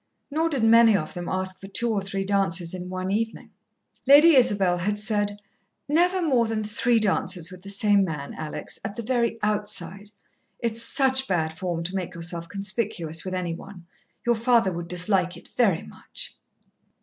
Nor 0.31 0.49
did 0.49 0.63
many 0.63 0.97
of 0.97 1.13
them 1.13 1.29
ask 1.29 1.59
for 1.59 1.67
two 1.67 1.91
or 1.91 2.01
three 2.01 2.23
dances 2.25 2.73
in 2.73 2.89
one 2.89 3.11
evening. 3.11 3.51
Lady 4.07 4.35
Isabel 4.35 4.79
had 4.79 4.97
said, 4.97 5.39
"Never 5.87 6.23
more 6.23 6.47
than 6.47 6.63
three 6.63 6.99
dances 6.99 7.51
with 7.51 7.61
the 7.61 7.69
same 7.69 8.03
man, 8.03 8.33
Alex, 8.33 8.79
at 8.83 8.95
the 8.95 9.03
very 9.03 9.37
outside. 9.43 10.09
It's 10.57 10.81
such 10.81 11.27
bad 11.27 11.53
form 11.53 11.83
to 11.83 11.95
make 11.95 12.15
yourself 12.15 12.49
conspicuous 12.49 13.23
with 13.23 13.35
any 13.35 13.53
one 13.53 13.85
your 14.25 14.33
father 14.33 14.71
would 14.71 14.87
dislike 14.87 15.37
it 15.37 15.49
very 15.49 15.83
much." 15.83 16.35